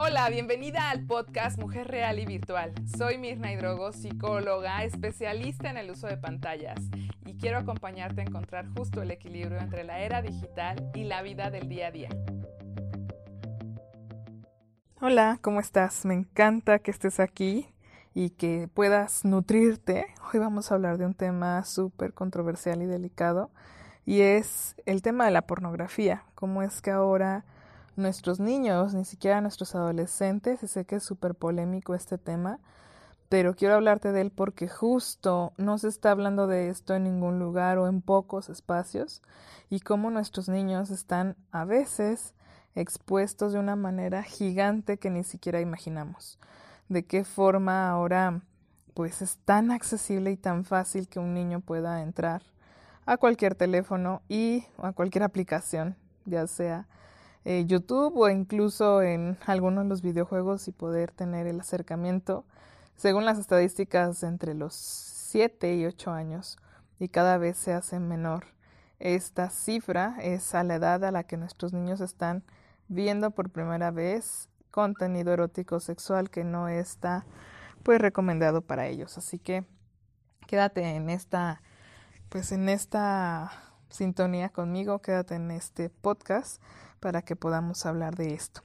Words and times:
Hola, 0.00 0.30
bienvenida 0.30 0.90
al 0.90 1.04
podcast 1.06 1.58
Mujer 1.58 1.88
Real 1.88 2.20
y 2.20 2.24
Virtual. 2.24 2.72
Soy 2.96 3.18
Mirna 3.18 3.52
Hidrogo, 3.52 3.90
psicóloga, 3.90 4.84
especialista 4.84 5.70
en 5.70 5.76
el 5.76 5.90
uso 5.90 6.06
de 6.06 6.16
pantallas 6.16 6.78
y 7.26 7.36
quiero 7.36 7.58
acompañarte 7.58 8.20
a 8.20 8.24
encontrar 8.24 8.68
justo 8.76 9.02
el 9.02 9.10
equilibrio 9.10 9.58
entre 9.58 9.82
la 9.82 9.98
era 9.98 10.22
digital 10.22 10.88
y 10.94 11.02
la 11.02 11.22
vida 11.22 11.50
del 11.50 11.68
día 11.68 11.88
a 11.88 11.90
día. 11.90 12.10
Hola, 15.00 15.40
¿cómo 15.42 15.58
estás? 15.58 16.04
Me 16.04 16.14
encanta 16.14 16.78
que 16.78 16.92
estés 16.92 17.18
aquí 17.18 17.66
y 18.14 18.30
que 18.30 18.68
puedas 18.72 19.24
nutrirte. 19.24 20.06
Hoy 20.32 20.38
vamos 20.38 20.70
a 20.70 20.76
hablar 20.76 20.98
de 20.98 21.06
un 21.06 21.14
tema 21.14 21.64
súper 21.64 22.14
controversial 22.14 22.82
y 22.82 22.86
delicado 22.86 23.50
y 24.06 24.20
es 24.20 24.76
el 24.86 25.02
tema 25.02 25.24
de 25.24 25.32
la 25.32 25.42
pornografía. 25.42 26.22
Cómo 26.36 26.62
es 26.62 26.82
que 26.82 26.92
ahora 26.92 27.44
nuestros 27.98 28.40
niños, 28.40 28.94
ni 28.94 29.04
siquiera 29.04 29.40
nuestros 29.40 29.74
adolescentes, 29.74 30.62
y 30.62 30.68
sé 30.68 30.84
que 30.84 30.96
es 30.96 31.02
súper 31.02 31.34
polémico 31.34 31.94
este 31.94 32.16
tema, 32.16 32.60
pero 33.28 33.54
quiero 33.54 33.74
hablarte 33.74 34.12
de 34.12 34.22
él 34.22 34.30
porque 34.30 34.68
justo 34.68 35.52
no 35.58 35.76
se 35.76 35.88
está 35.88 36.12
hablando 36.12 36.46
de 36.46 36.70
esto 36.70 36.94
en 36.94 37.04
ningún 37.04 37.38
lugar 37.38 37.76
o 37.76 37.86
en 37.86 38.00
pocos 38.00 38.48
espacios 38.48 39.22
y 39.68 39.80
cómo 39.80 40.10
nuestros 40.10 40.48
niños 40.48 40.90
están 40.90 41.36
a 41.52 41.66
veces 41.66 42.32
expuestos 42.74 43.52
de 43.52 43.58
una 43.58 43.76
manera 43.76 44.22
gigante 44.22 44.96
que 44.96 45.10
ni 45.10 45.24
siquiera 45.24 45.60
imaginamos. 45.60 46.38
De 46.88 47.04
qué 47.04 47.24
forma 47.24 47.90
ahora 47.90 48.40
pues 48.94 49.20
es 49.20 49.36
tan 49.44 49.70
accesible 49.70 50.30
y 50.30 50.36
tan 50.36 50.64
fácil 50.64 51.06
que 51.08 51.18
un 51.18 51.34
niño 51.34 51.60
pueda 51.60 52.02
entrar 52.02 52.42
a 53.04 53.16
cualquier 53.16 53.54
teléfono 53.54 54.22
y 54.28 54.64
a 54.78 54.92
cualquier 54.92 55.22
aplicación, 55.22 55.96
ya 56.24 56.46
sea 56.46 56.86
eh, 57.50 57.64
YouTube 57.64 58.14
o 58.14 58.28
incluso 58.28 59.00
en 59.00 59.38
algunos 59.46 59.84
de 59.84 59.88
los 59.88 60.02
videojuegos 60.02 60.68
y 60.68 60.72
poder 60.72 61.12
tener 61.12 61.46
el 61.46 61.58
acercamiento, 61.58 62.44
según 62.94 63.24
las 63.24 63.38
estadísticas, 63.38 64.22
entre 64.22 64.52
los 64.52 64.74
7 64.74 65.74
y 65.74 65.86
8 65.86 66.10
años 66.10 66.58
y 66.98 67.08
cada 67.08 67.38
vez 67.38 67.56
se 67.56 67.72
hace 67.72 68.00
menor. 68.00 68.48
Esta 68.98 69.48
cifra 69.48 70.18
es 70.20 70.54
a 70.54 70.62
la 70.62 70.74
edad 70.74 71.02
a 71.06 71.10
la 71.10 71.24
que 71.24 71.38
nuestros 71.38 71.72
niños 71.72 72.02
están 72.02 72.44
viendo 72.86 73.30
por 73.30 73.48
primera 73.48 73.90
vez 73.92 74.50
contenido 74.70 75.32
erótico 75.32 75.80
sexual 75.80 76.28
que 76.28 76.44
no 76.44 76.68
está 76.68 77.24
pues 77.82 77.98
recomendado 77.98 78.60
para 78.60 78.88
ellos. 78.88 79.16
Así 79.16 79.38
que 79.38 79.64
quédate 80.46 80.82
en 80.82 81.08
esta 81.08 81.62
pues 82.28 82.52
en 82.52 82.68
esta 82.68 83.50
sintonía 83.88 84.50
conmigo, 84.50 84.98
quédate 84.98 85.36
en 85.36 85.50
este 85.50 85.88
podcast 85.88 86.60
para 87.00 87.22
que 87.22 87.36
podamos 87.36 87.86
hablar 87.86 88.16
de 88.16 88.34
esto. 88.34 88.62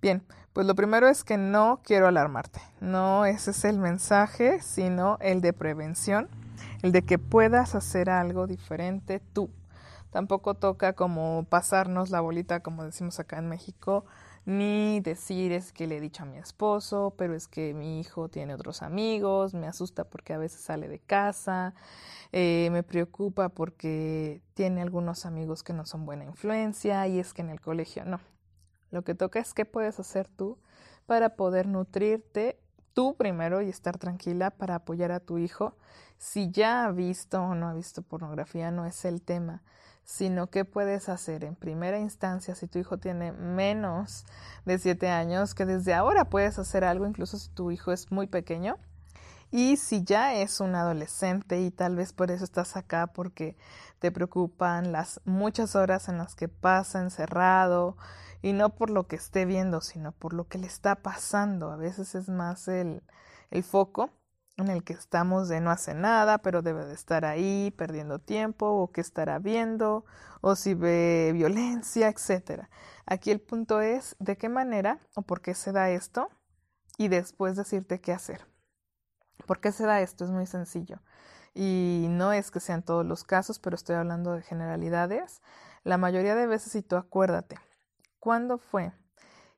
Bien, 0.00 0.22
pues 0.52 0.66
lo 0.66 0.74
primero 0.74 1.08
es 1.08 1.24
que 1.24 1.36
no 1.36 1.80
quiero 1.82 2.06
alarmarte. 2.06 2.60
No 2.80 3.24
ese 3.24 3.50
es 3.52 3.64
el 3.64 3.78
mensaje, 3.78 4.60
sino 4.60 5.18
el 5.20 5.40
de 5.40 5.52
prevención, 5.52 6.28
el 6.82 6.92
de 6.92 7.02
que 7.02 7.18
puedas 7.18 7.74
hacer 7.74 8.10
algo 8.10 8.46
diferente 8.46 9.20
tú. 9.32 9.50
Tampoco 10.10 10.54
toca 10.54 10.92
como 10.92 11.44
pasarnos 11.48 12.10
la 12.10 12.20
bolita, 12.20 12.60
como 12.60 12.84
decimos 12.84 13.18
acá 13.18 13.38
en 13.38 13.48
México, 13.48 14.04
ni 14.46 15.00
decir 15.00 15.52
es 15.52 15.72
que 15.72 15.86
le 15.86 15.96
he 15.96 16.00
dicho 16.00 16.22
a 16.22 16.26
mi 16.26 16.36
esposo, 16.36 17.14
pero 17.16 17.34
es 17.34 17.48
que 17.48 17.72
mi 17.72 18.00
hijo 18.00 18.28
tiene 18.28 18.54
otros 18.54 18.82
amigos, 18.82 19.54
me 19.54 19.66
asusta 19.66 20.04
porque 20.04 20.34
a 20.34 20.38
veces 20.38 20.60
sale 20.60 20.88
de 20.88 20.98
casa, 20.98 21.74
eh, 22.32 22.68
me 22.70 22.82
preocupa 22.82 23.48
porque 23.48 24.42
tiene 24.54 24.82
algunos 24.82 25.24
amigos 25.24 25.62
que 25.62 25.72
no 25.72 25.86
son 25.86 26.04
buena 26.04 26.24
influencia 26.24 27.06
y 27.08 27.18
es 27.18 27.32
que 27.32 27.42
en 27.42 27.50
el 27.50 27.60
colegio 27.60 28.04
no. 28.04 28.20
Lo 28.90 29.02
que 29.02 29.14
toca 29.14 29.40
es 29.40 29.54
qué 29.54 29.64
puedes 29.64 29.98
hacer 29.98 30.28
tú 30.28 30.58
para 31.06 31.36
poder 31.36 31.66
nutrirte 31.66 32.58
tú 32.92 33.16
primero 33.16 33.62
y 33.62 33.68
estar 33.68 33.98
tranquila 33.98 34.50
para 34.50 34.76
apoyar 34.76 35.10
a 35.10 35.20
tu 35.20 35.38
hijo. 35.38 35.76
Si 36.18 36.50
ya 36.50 36.84
ha 36.84 36.92
visto 36.92 37.42
o 37.42 37.54
no 37.54 37.68
ha 37.68 37.74
visto 37.74 38.02
pornografía, 38.02 38.70
no 38.70 38.86
es 38.86 39.04
el 39.04 39.20
tema 39.22 39.62
sino 40.04 40.48
qué 40.48 40.64
puedes 40.64 41.08
hacer 41.08 41.44
en 41.44 41.56
primera 41.56 41.98
instancia 41.98 42.54
si 42.54 42.66
tu 42.66 42.78
hijo 42.78 42.98
tiene 42.98 43.32
menos 43.32 44.26
de 44.64 44.78
siete 44.78 45.08
años, 45.08 45.54
que 45.54 45.64
desde 45.64 45.94
ahora 45.94 46.28
puedes 46.28 46.58
hacer 46.58 46.84
algo, 46.84 47.06
incluso 47.06 47.38
si 47.38 47.48
tu 47.50 47.70
hijo 47.70 47.92
es 47.92 48.12
muy 48.12 48.26
pequeño. 48.26 48.76
Y 49.50 49.76
si 49.76 50.02
ya 50.02 50.34
es 50.34 50.60
un 50.60 50.74
adolescente 50.74 51.60
y 51.60 51.70
tal 51.70 51.94
vez 51.96 52.12
por 52.12 52.30
eso 52.30 52.44
estás 52.44 52.76
acá 52.76 53.06
porque 53.06 53.56
te 54.00 54.10
preocupan 54.10 54.90
las 54.90 55.20
muchas 55.24 55.76
horas 55.76 56.08
en 56.08 56.18
las 56.18 56.34
que 56.34 56.48
pasa 56.48 57.00
encerrado 57.00 57.96
y 58.42 58.52
no 58.52 58.70
por 58.74 58.90
lo 58.90 59.06
que 59.06 59.16
esté 59.16 59.44
viendo, 59.46 59.80
sino 59.80 60.10
por 60.12 60.34
lo 60.34 60.48
que 60.48 60.58
le 60.58 60.66
está 60.66 60.96
pasando. 60.96 61.70
A 61.70 61.76
veces 61.76 62.16
es 62.16 62.28
más 62.28 62.66
el, 62.66 63.02
el 63.50 63.62
foco 63.62 64.10
en 64.56 64.68
el 64.68 64.84
que 64.84 64.92
estamos 64.92 65.48
de 65.48 65.60
no 65.60 65.70
hace 65.70 65.94
nada, 65.94 66.38
pero 66.38 66.62
debe 66.62 66.84
de 66.84 66.94
estar 66.94 67.24
ahí 67.24 67.72
perdiendo 67.76 68.18
tiempo, 68.18 68.66
o 68.66 68.92
que 68.92 69.00
estará 69.00 69.38
viendo, 69.38 70.04
o 70.40 70.56
si 70.56 70.74
ve 70.74 71.32
violencia, 71.34 72.08
etcétera. 72.08 72.70
Aquí 73.06 73.30
el 73.30 73.40
punto 73.40 73.80
es 73.80 74.16
de 74.18 74.36
qué 74.36 74.48
manera 74.48 75.00
o 75.14 75.22
por 75.22 75.40
qué 75.40 75.54
se 75.54 75.72
da 75.72 75.90
esto 75.90 76.28
y 76.96 77.08
después 77.08 77.56
decirte 77.56 78.00
qué 78.00 78.12
hacer. 78.12 78.46
¿Por 79.46 79.60
qué 79.60 79.72
se 79.72 79.84
da 79.84 80.00
esto? 80.00 80.24
Es 80.24 80.30
muy 80.30 80.46
sencillo. 80.46 81.00
Y 81.54 82.06
no 82.10 82.32
es 82.32 82.50
que 82.50 82.60
sean 82.60 82.82
todos 82.82 83.04
los 83.04 83.24
casos, 83.24 83.58
pero 83.58 83.76
estoy 83.76 83.96
hablando 83.96 84.32
de 84.32 84.42
generalidades. 84.42 85.42
La 85.82 85.98
mayoría 85.98 86.34
de 86.34 86.46
veces, 86.46 86.74
y 86.76 86.82
tú 86.82 86.96
acuérdate, 86.96 87.58
¿cuándo 88.18 88.58
fue 88.58 88.92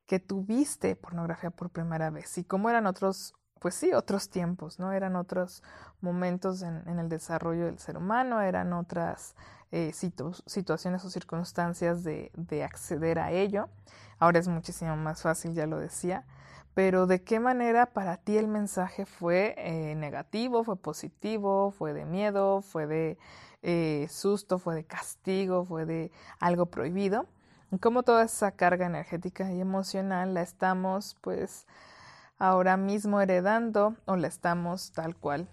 que 0.05 0.19
tuviste 0.19 0.95
pornografía 0.95 1.51
por 1.51 1.69
primera 1.69 2.09
vez? 2.09 2.37
¿Y 2.37 2.43
cómo 2.43 2.69
eran 2.69 2.87
otros 2.87 3.33
pues 3.59 3.75
sí, 3.75 3.93
otros 3.93 4.29
tiempos, 4.29 4.79
¿no? 4.79 4.91
Eran 4.91 5.15
otros 5.15 5.63
momentos 6.01 6.61
en, 6.61 6.99
el 6.99 7.09
desarrollo 7.09 7.65
del 7.65 7.79
ser 7.79 7.97
humano, 7.97 8.41
eran 8.41 8.73
otras 8.73 9.35
eh, 9.71 9.91
situaciones 9.93 11.03
o 11.03 11.09
circunstancias 11.09 12.03
de, 12.03 12.31
de, 12.35 12.63
acceder 12.63 13.19
a 13.19 13.31
ello. 13.31 13.69
Ahora 14.19 14.39
es 14.39 14.47
muchísimo 14.47 14.95
más 14.95 15.21
fácil, 15.21 15.53
ya 15.53 15.67
lo 15.67 15.79
decía. 15.79 16.25
Pero 16.73 17.07
¿de 17.07 17.23
qué 17.23 17.39
manera 17.39 17.87
para 17.87 18.17
ti 18.17 18.37
el 18.37 18.47
mensaje 18.47 19.07
fue 19.07 19.55
eh, 19.57 19.95
negativo, 19.95 20.63
fue 20.63 20.75
positivo, 20.75 21.71
fue 21.71 21.93
de 21.93 22.05
miedo, 22.05 22.61
fue 22.61 22.85
de 22.85 23.17
eh, 23.63 24.07
susto, 24.11 24.59
fue 24.59 24.75
de 24.75 24.83
castigo, 24.85 25.65
fue 25.65 25.85
de 25.85 26.11
algo 26.39 26.67
prohibido? 26.67 27.25
cómo 27.81 28.03
toda 28.03 28.23
esa 28.23 28.51
carga 28.51 28.85
energética 28.85 29.51
y 29.51 29.59
emocional 29.59 30.33
la 30.33 30.41
estamos 30.41 31.17
pues 31.21 31.65
ahora 32.37 32.77
mismo 32.77 33.21
heredando 33.21 33.95
o 34.05 34.15
la 34.15 34.27
estamos 34.27 34.91
tal 34.91 35.15
cual 35.15 35.49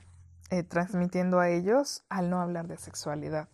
eh, 0.50 0.62
transmitiendo 0.62 1.40
a 1.40 1.48
ellos 1.48 2.04
al 2.08 2.30
no 2.30 2.40
hablar 2.40 2.68
de 2.68 2.76
sexualidad. 2.76 3.48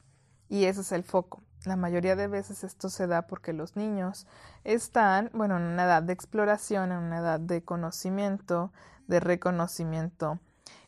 Y 0.49 0.65
ese 0.65 0.81
es 0.81 0.93
el 0.93 1.05
foco. 1.05 1.43
La 1.65 1.77
mayoría 1.77 2.17
de 2.17 2.27
veces 2.27 2.65
esto 2.65 2.89
se 2.89 3.07
da 3.07 3.27
porque 3.27 3.53
los 3.53 3.77
niños 3.77 4.27
están, 4.65 5.31
bueno, 5.35 5.59
en 5.59 5.65
una 5.65 5.85
edad 5.85 6.03
de 6.03 6.13
exploración, 6.13 6.91
en 6.91 6.99
una 6.99 7.19
edad 7.19 7.39
de 7.39 7.63
conocimiento, 7.63 8.73
de 9.07 9.21
reconocimiento 9.21 10.41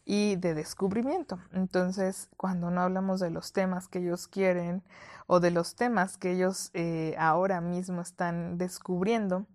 y 0.04 0.36
de 0.36 0.54
descubrimiento. 0.54 1.38
Entonces, 1.52 2.28
cuando 2.36 2.70
no 2.70 2.80
hablamos 2.80 3.20
de 3.20 3.30
los 3.30 3.52
temas 3.52 3.86
que 3.86 4.00
ellos 4.00 4.28
quieren 4.28 4.82
o 5.26 5.40
de 5.40 5.50
los 5.50 5.76
temas 5.76 6.16
que 6.16 6.32
ellos 6.32 6.70
eh, 6.74 7.14
ahora 7.18 7.60
mismo 7.60 8.00
están 8.00 8.58
descubriendo, 8.58 9.46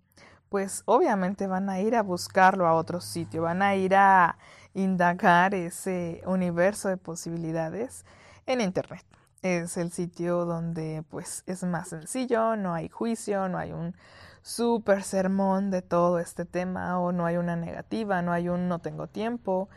pues 0.49 0.83
obviamente 0.85 1.47
van 1.47 1.69
a 1.69 1.79
ir 1.79 1.95
a 1.95 2.03
buscarlo 2.03 2.67
a 2.67 2.73
otro 2.73 3.01
sitio, 3.01 3.43
van 3.43 3.61
a 3.61 3.75
ir 3.75 3.95
a 3.95 4.37
indagar 4.73 5.53
ese 5.53 6.21
universo 6.25 6.89
de 6.89 6.97
posibilidades 6.97 8.05
en 8.45 8.61
Internet. 8.61 9.05
Es 9.41 9.77
el 9.77 9.91
sitio 9.91 10.45
donde 10.45 11.03
pues 11.09 11.43
es 11.45 11.63
más 11.63 11.89
sencillo, 11.89 12.55
no 12.55 12.73
hay 12.73 12.89
juicio, 12.89 13.49
no 13.49 13.57
hay 13.57 13.71
un 13.71 13.95
súper 14.41 15.03
sermón 15.03 15.69
de 15.71 15.81
todo 15.81 16.19
este 16.19 16.45
tema 16.45 16.99
o 16.99 17.11
no 17.11 17.25
hay 17.25 17.37
una 17.37 17.55
negativa, 17.55 18.21
no 18.21 18.31
hay 18.31 18.49
un 18.49 18.67
no 18.67 18.79
tengo 18.79 19.07
tiempo. 19.07 19.69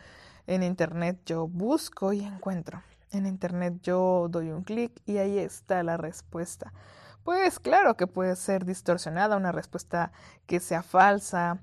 En 0.47 0.63
Internet 0.63 1.19
yo 1.25 1.47
busco 1.47 2.13
y 2.13 2.23
encuentro. 2.23 2.81
En 3.11 3.25
Internet 3.25 3.75
yo 3.83 4.27
doy 4.29 4.51
un 4.51 4.63
clic 4.63 4.91
y 5.05 5.17
ahí 5.17 5.37
está 5.37 5.83
la 5.83 5.97
respuesta 5.97 6.73
pues 7.23 7.59
claro 7.59 7.95
que 7.95 8.07
puede 8.07 8.35
ser 8.35 8.65
distorsionada, 8.65 9.37
una 9.37 9.51
respuesta 9.51 10.11
que 10.45 10.59
sea 10.59 10.83
falsa, 10.83 11.61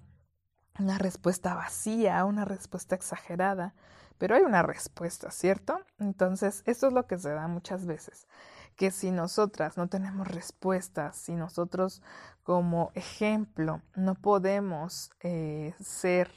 una 0.78 0.98
respuesta 0.98 1.54
vacía, 1.54 2.24
una 2.24 2.44
respuesta 2.44 2.94
exagerada, 2.94 3.74
pero 4.18 4.34
hay 4.34 4.42
una 4.42 4.62
respuesta, 4.62 5.30
¿cierto? 5.30 5.80
Entonces, 5.98 6.62
esto 6.66 6.88
es 6.88 6.92
lo 6.92 7.06
que 7.06 7.18
se 7.18 7.30
da 7.30 7.48
muchas 7.48 7.86
veces, 7.86 8.26
que 8.76 8.90
si 8.90 9.10
nosotras 9.10 9.76
no 9.76 9.88
tenemos 9.88 10.28
respuestas, 10.28 11.16
si 11.16 11.34
nosotros 11.34 12.02
como 12.42 12.90
ejemplo 12.94 13.82
no 13.94 14.14
podemos 14.14 15.10
eh, 15.20 15.74
ser 15.80 16.30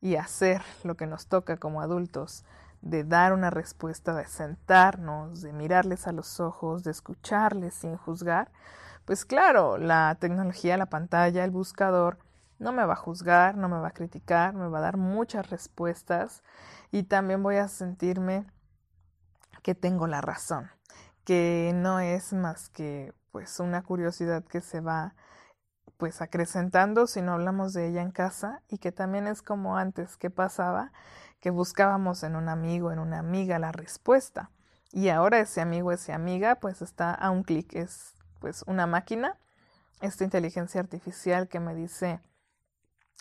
y 0.00 0.16
hacer 0.16 0.62
lo 0.82 0.96
que 0.96 1.06
nos 1.06 1.26
toca 1.28 1.58
como 1.58 1.80
adultos, 1.80 2.44
de 2.82 3.04
dar 3.04 3.32
una 3.32 3.48
respuesta, 3.48 4.14
de 4.14 4.26
sentarnos, 4.26 5.40
de 5.40 5.52
mirarles 5.52 6.06
a 6.06 6.12
los 6.12 6.40
ojos, 6.40 6.84
de 6.84 6.90
escucharles 6.90 7.74
sin 7.74 7.96
juzgar, 7.96 8.50
pues 9.04 9.24
claro, 9.24 9.78
la 9.78 10.16
tecnología, 10.20 10.76
la 10.76 10.86
pantalla, 10.86 11.44
el 11.44 11.50
buscador 11.50 12.18
no 12.58 12.72
me 12.72 12.84
va 12.84 12.92
a 12.92 12.96
juzgar, 12.96 13.56
no 13.56 13.68
me 13.68 13.78
va 13.78 13.88
a 13.88 13.92
criticar, 13.92 14.54
me 14.54 14.68
va 14.68 14.78
a 14.78 14.82
dar 14.82 14.96
muchas 14.96 15.50
respuestas 15.50 16.42
y 16.90 17.04
también 17.04 17.42
voy 17.42 17.56
a 17.56 17.68
sentirme 17.68 18.46
que 19.62 19.74
tengo 19.74 20.06
la 20.06 20.20
razón, 20.20 20.70
que 21.24 21.72
no 21.74 22.00
es 22.00 22.32
más 22.32 22.68
que 22.68 23.12
pues 23.32 23.58
una 23.60 23.82
curiosidad 23.82 24.44
que 24.44 24.60
se 24.60 24.80
va 24.80 25.14
pues 25.96 26.20
acrecentando 26.20 27.06
si 27.06 27.22
no 27.22 27.32
hablamos 27.32 27.72
de 27.72 27.88
ella 27.88 28.02
en 28.02 28.10
casa 28.10 28.62
y 28.68 28.78
que 28.78 28.92
también 28.92 29.26
es 29.26 29.42
como 29.42 29.76
antes 29.76 30.16
que 30.16 30.30
pasaba 30.30 30.92
que 31.40 31.50
buscábamos 31.50 32.22
en 32.22 32.36
un 32.36 32.48
amigo, 32.48 32.92
en 32.92 32.98
una 32.98 33.18
amiga 33.18 33.58
la 33.58 33.72
respuesta 33.72 34.50
y 34.92 35.08
ahora 35.08 35.40
ese 35.40 35.60
amigo, 35.60 35.90
esa 35.90 36.14
amiga 36.14 36.56
pues 36.56 36.82
está 36.82 37.14
a 37.14 37.30
un 37.30 37.44
clic, 37.44 37.74
es 37.74 38.14
pues 38.40 38.62
una 38.66 38.86
máquina, 38.86 39.38
esta 40.00 40.24
inteligencia 40.24 40.80
artificial 40.80 41.48
que 41.48 41.60
me 41.60 41.74
dice 41.74 42.20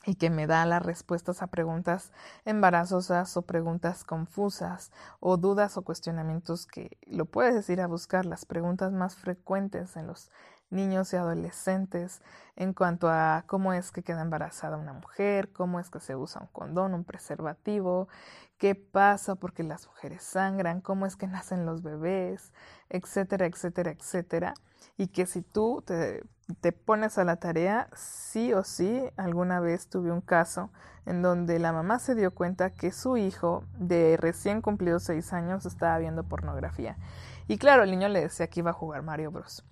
y 0.06 0.16
que 0.16 0.30
me 0.30 0.48
da 0.48 0.66
las 0.66 0.84
respuestas 0.84 1.42
a 1.42 1.48
preguntas 1.48 2.12
embarazosas 2.44 3.38
o 3.38 3.44
preguntas 3.44 4.04
confusas 4.04 4.92
o 5.20 5.38
dudas 5.38 5.78
o 5.78 5.84
cuestionamientos 5.84 6.66
que 6.66 6.98
lo 7.06 7.26
puedes 7.26 7.70
ir 7.70 7.82
a 7.82 7.88
buscar 7.88 8.26
las 8.26 8.46
preguntas 8.46 8.92
más 8.92 9.16
frecuentes 9.16 9.96
en 9.96 10.08
los 10.08 10.32
niños 10.72 11.14
y 11.14 11.18
adolescentes 11.18 12.22
en 12.56 12.74
cuanto 12.74 13.10
a 13.10 13.44
cómo 13.48 13.74
es 13.74 13.92
que 13.92 14.04
queda 14.04 14.22
embarazada 14.22 14.78
una 14.78 14.94
mujer, 14.94 15.52
cómo 15.52 15.80
es 15.80 15.90
que 15.90 16.00
se 16.00 16.16
usa 16.16 16.42
un 16.42 16.48
condón, 16.48 16.94
un 16.94 17.04
preservativo, 17.04 18.08
qué 18.58 18.76
pasa 18.76 19.36
porque 19.36 19.64
las 19.64 19.88
mujeres 19.88 20.24
sangran, 20.24 20.82
cómo 20.82 21.06
es 21.06 21.16
que 21.16 21.28
nacen 21.28 21.66
los 21.66 21.82
bebés, 21.82 22.54
etcétera, 22.90 23.46
etcétera, 23.48 23.92
etcétera. 23.92 24.54
Y 24.98 25.08
que 25.08 25.26
si 25.26 25.42
tú 25.42 25.84
te, 25.84 26.72
pones 26.72 27.18
a 27.18 27.24
la 27.24 27.38
tarea, 27.38 27.90
sí 27.96 28.54
o 28.54 28.64
sí, 28.64 29.04
alguna 29.18 29.60
vez 29.60 29.88
tuve 29.88 30.12
un 30.12 30.22
caso 30.22 30.70
en 31.08 31.24
donde 31.24 31.58
la 31.58 31.74
mamá 31.74 31.98
se 31.98 32.14
dio 32.14 32.36
cuenta 32.36 32.70
que 32.70 32.92
su 32.92 33.18
hijo 33.18 33.64
de 33.80 34.18
recién 34.18 34.62
cumplido 34.62 35.00
seis 35.00 35.34
años 35.34 35.66
estaba 35.66 35.98
viendo 35.98 36.24
pornografía. 36.24 36.98
Y 37.48 37.58
claro, 37.58 37.84
el 37.84 37.90
niño 37.90 38.10
le 38.10 38.22
decía 38.22 38.48
que 38.48 38.60
iba 38.60 38.70
a 38.70 38.74
jugar 38.74 39.02
Mario 39.02 39.32
Bros. 39.32 39.66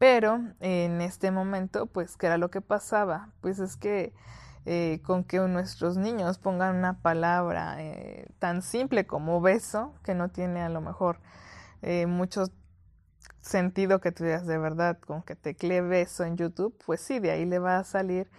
Pero 0.00 0.40
en 0.60 1.02
este 1.02 1.30
momento, 1.30 1.84
pues, 1.84 2.16
¿qué 2.16 2.24
era 2.24 2.38
lo 2.38 2.50
que 2.50 2.62
pasaba? 2.62 3.34
Pues 3.42 3.58
es 3.58 3.76
que 3.76 4.14
eh, 4.64 5.02
con 5.04 5.24
que 5.24 5.40
nuestros 5.40 5.98
niños 5.98 6.38
pongan 6.38 6.76
una 6.76 7.02
palabra 7.02 7.82
eh, 7.82 8.26
tan 8.38 8.62
simple 8.62 9.06
como 9.06 9.42
beso, 9.42 9.92
que 10.02 10.14
no 10.14 10.30
tiene 10.30 10.62
a 10.62 10.70
lo 10.70 10.80
mejor 10.80 11.20
eh, 11.82 12.06
mucho 12.06 12.46
sentido 13.42 14.00
que 14.00 14.10
tú 14.10 14.24
digas 14.24 14.46
de 14.46 14.56
verdad 14.56 14.98
con 15.00 15.22
que 15.22 15.36
teclee 15.36 15.82
beso 15.82 16.24
en 16.24 16.38
YouTube, 16.38 16.74
pues 16.86 17.02
sí, 17.02 17.18
de 17.18 17.32
ahí 17.32 17.44
le 17.44 17.58
va 17.58 17.76
a 17.76 17.84
salir 17.84 18.30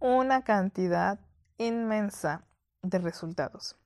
una 0.00 0.42
cantidad 0.42 1.18
inmensa 1.56 2.44
de 2.82 2.98
resultados. 2.98 3.78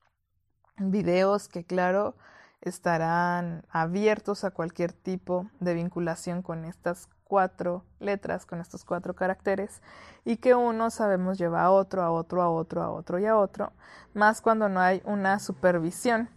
Videos 0.78 1.46
que, 1.46 1.64
claro, 1.64 2.16
estarán 2.60 3.64
abiertos 3.70 4.42
a 4.42 4.50
cualquier 4.50 4.92
tipo 4.92 5.48
de 5.60 5.74
vinculación 5.74 6.42
con 6.42 6.64
estas 6.64 7.08
cuatro 7.30 7.84
letras, 8.00 8.44
con 8.44 8.60
estos 8.60 8.84
cuatro 8.84 9.14
caracteres, 9.14 9.82
y 10.24 10.38
que 10.38 10.56
uno 10.56 10.90
sabemos 10.90 11.38
lleva 11.38 11.62
a 11.62 11.70
otro, 11.70 12.02
a 12.02 12.10
otro, 12.10 12.42
a 12.42 12.50
otro, 12.50 12.82
a 12.82 12.90
otro 12.90 13.20
y 13.20 13.26
a 13.26 13.36
otro, 13.36 13.72
más 14.14 14.40
cuando 14.40 14.68
no 14.68 14.80
hay 14.80 15.00
una 15.04 15.38
supervisión 15.38 16.28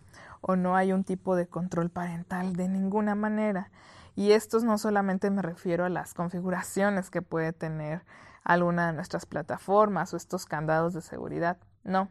o 0.41 0.55
no 0.55 0.75
hay 0.75 0.93
un 0.93 1.03
tipo 1.03 1.35
de 1.35 1.47
control 1.47 1.89
parental 1.89 2.55
de 2.55 2.69
ninguna 2.69 3.15
manera. 3.15 3.71
Y 4.15 4.33
estos 4.33 4.63
no 4.63 4.77
solamente 4.77 5.31
me 5.31 5.41
refiero 5.41 5.83
a 5.83 5.89
las 5.89 6.13
configuraciones 6.13 7.09
que 7.09 7.23
puede 7.23 7.53
tener 7.53 8.03
alguna 8.43 8.85
de 8.85 8.93
nuestras 8.93 9.25
plataformas 9.25 10.13
o 10.13 10.17
estos 10.17 10.45
candados 10.45 10.93
de 10.93 11.01
seguridad, 11.01 11.57
no. 11.83 12.07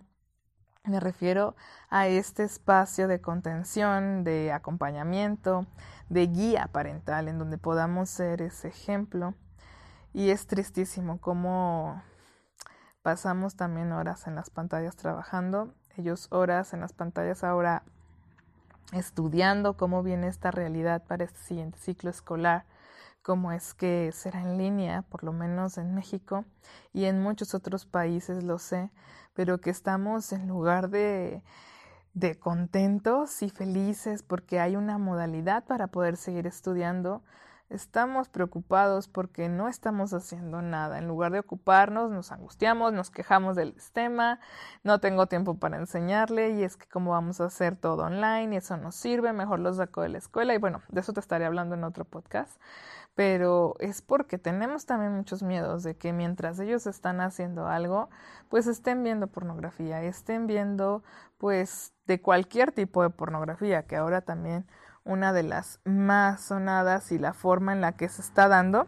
Me 0.84 0.98
refiero 0.98 1.54
a 1.90 2.08
este 2.08 2.42
espacio 2.42 3.06
de 3.06 3.20
contención, 3.20 4.24
de 4.24 4.50
acompañamiento, 4.50 5.64
de 6.08 6.26
guía 6.26 6.68
parental 6.72 7.28
en 7.28 7.38
donde 7.38 7.56
podamos 7.56 8.10
ser 8.10 8.42
ese 8.42 8.66
ejemplo. 8.66 9.34
Y 10.12 10.30
es 10.30 10.48
tristísimo 10.48 11.20
cómo 11.20 12.02
pasamos 13.02 13.54
también 13.54 13.92
horas 13.92 14.26
en 14.26 14.34
las 14.34 14.50
pantallas 14.50 14.96
trabajando, 14.96 15.72
ellos 15.96 16.26
horas 16.32 16.72
en 16.72 16.80
las 16.80 16.92
pantallas 16.92 17.44
ahora 17.44 17.84
estudiando 18.92 19.76
cómo 19.76 20.02
viene 20.02 20.26
esta 20.26 20.50
realidad 20.50 21.04
para 21.04 21.22
este 21.22 21.38
siguiente 21.38 21.78
ciclo 21.78 22.10
escolar, 22.10 22.64
cómo 23.22 23.52
es 23.52 23.74
que 23.74 24.10
será 24.12 24.42
en 24.42 24.58
línea, 24.58 25.02
por 25.02 25.24
lo 25.24 25.32
menos 25.32 25.78
en 25.78 25.94
México 25.94 26.44
y 26.92 27.04
en 27.04 27.22
muchos 27.22 27.54
otros 27.54 27.86
países 27.86 28.42
lo 28.42 28.58
sé, 28.58 28.90
pero 29.34 29.60
que 29.60 29.70
estamos 29.70 30.32
en 30.32 30.48
lugar 30.48 30.90
de 30.90 31.42
de 32.14 32.38
contentos 32.38 33.42
y 33.42 33.50
felices 33.50 34.22
porque 34.22 34.60
hay 34.60 34.76
una 34.76 34.98
modalidad 34.98 35.64
para 35.64 35.86
poder 35.86 36.16
seguir 36.16 36.46
estudiando, 36.46 37.22
estamos 37.70 38.28
preocupados 38.28 39.08
porque 39.08 39.48
no 39.48 39.68
estamos 39.68 40.12
haciendo 40.12 40.60
nada. 40.60 40.98
En 40.98 41.08
lugar 41.08 41.32
de 41.32 41.38
ocuparnos, 41.38 42.10
nos 42.10 42.30
angustiamos, 42.30 42.92
nos 42.92 43.10
quejamos 43.10 43.56
del 43.56 43.72
sistema, 43.74 44.40
no 44.84 45.00
tengo 45.00 45.26
tiempo 45.26 45.54
para 45.58 45.78
enseñarle 45.78 46.50
y 46.50 46.64
es 46.64 46.76
que 46.76 46.86
cómo 46.86 47.12
vamos 47.12 47.40
a 47.40 47.46
hacer 47.46 47.76
todo 47.76 48.04
online 48.04 48.54
y 48.54 48.58
eso 48.58 48.76
no 48.76 48.92
sirve, 48.92 49.32
mejor 49.32 49.60
lo 49.60 49.72
saco 49.72 50.02
de 50.02 50.10
la 50.10 50.18
escuela 50.18 50.54
y 50.54 50.58
bueno, 50.58 50.82
de 50.88 51.00
eso 51.00 51.14
te 51.14 51.20
estaré 51.20 51.46
hablando 51.46 51.74
en 51.76 51.84
otro 51.84 52.04
podcast 52.04 52.60
pero 53.14 53.74
es 53.78 54.02
porque 54.02 54.38
tenemos 54.38 54.86
también 54.86 55.12
muchos 55.12 55.42
miedos 55.42 55.82
de 55.82 55.96
que 55.96 56.12
mientras 56.12 56.58
ellos 56.58 56.86
están 56.86 57.20
haciendo 57.20 57.66
algo, 57.66 58.08
pues 58.48 58.66
estén 58.66 59.02
viendo 59.02 59.26
pornografía, 59.26 60.02
estén 60.02 60.46
viendo 60.46 61.02
pues 61.38 61.92
de 62.06 62.20
cualquier 62.20 62.72
tipo 62.72 63.02
de 63.02 63.10
pornografía, 63.10 63.86
que 63.86 63.96
ahora 63.96 64.22
también 64.22 64.66
una 65.04 65.32
de 65.32 65.42
las 65.42 65.80
más 65.84 66.42
sonadas 66.42 67.12
y 67.12 67.18
la 67.18 67.34
forma 67.34 67.72
en 67.72 67.80
la 67.80 67.92
que 67.96 68.08
se 68.08 68.22
está 68.22 68.48
dando 68.48 68.86